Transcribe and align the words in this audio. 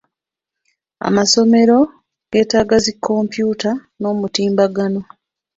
Amasomero 1.07 1.79
geetaaga 2.31 2.77
zi 2.85 2.93
kompyuta 3.05 3.69
n'omutimbagano. 3.99 5.01